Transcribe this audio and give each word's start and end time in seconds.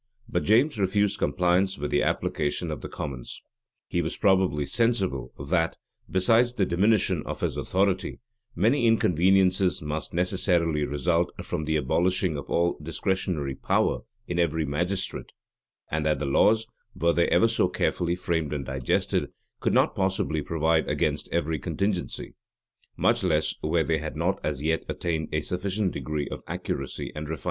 But 0.27 0.45
James 0.45 0.79
refused 0.79 1.19
compliance 1.19 1.77
with 1.77 1.91
the 1.91 2.01
application 2.01 2.71
of 2.71 2.81
the 2.81 2.89
commons. 2.89 3.39
He 3.87 4.01
was 4.01 4.17
probably 4.17 4.65
sensible 4.65 5.31
that, 5.47 5.77
besides 6.09 6.55
the 6.55 6.65
diminution 6.65 7.21
of 7.27 7.41
his 7.41 7.55
authority, 7.55 8.19
many 8.55 8.87
inconveniencies 8.87 9.79
must 9.79 10.11
necessarily 10.11 10.85
result 10.85 11.31
from 11.45 11.65
the 11.65 11.75
abolishing 11.75 12.35
of 12.35 12.49
all 12.49 12.79
discretionary 12.81 13.53
power 13.53 13.99
in 14.27 14.39
every 14.39 14.65
magistrate; 14.65 15.33
and 15.91 16.03
that 16.07 16.17
the 16.17 16.25
laws, 16.25 16.65
were 16.95 17.13
they 17.13 17.27
ever 17.27 17.47
so 17.47 17.67
carefully 17.69 18.15
framed 18.15 18.53
and 18.53 18.65
digested, 18.65 19.29
could 19.59 19.71
not 19.73 19.93
possibly 19.93 20.41
provide 20.41 20.87
against 20.89 21.29
every 21.31 21.59
contingency; 21.59 22.33
much 22.97 23.23
less, 23.23 23.53
where 23.61 23.83
they 23.83 23.99
had 23.99 24.15
not 24.15 24.39
as 24.43 24.63
yet 24.63 24.83
attained 24.89 25.29
a 25.31 25.41
sufficient 25.41 25.91
degree 25.91 26.27
of 26.29 26.41
accuracy 26.47 27.11
and 27.15 27.27
refinement. 27.29 27.39